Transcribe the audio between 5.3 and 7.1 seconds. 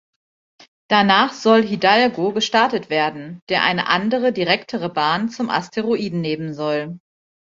Asteroiden nehmen soll.